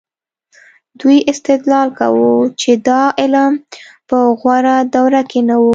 [0.99, 3.53] دوی استدلال کاوه چې دا علم
[4.07, 5.65] په غوره دوره کې نه و.